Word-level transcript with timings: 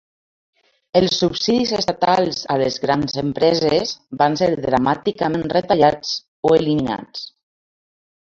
Els 0.99 1.17
subsidis 1.23 1.73
estatals 1.79 2.39
a 2.55 2.57
les 2.61 2.77
grans 2.85 3.17
empreses 3.23 3.93
van 4.23 4.39
ser 4.41 4.49
dramàticament 4.65 5.47
retallats 5.53 6.17
o 6.53 6.57
eliminats. 6.63 7.25